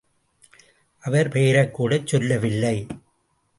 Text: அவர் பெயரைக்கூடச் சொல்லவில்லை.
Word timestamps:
அவர் 1.03 1.29
பெயரைக்கூடச் 1.29 2.07
சொல்லவில்லை. 2.07 2.87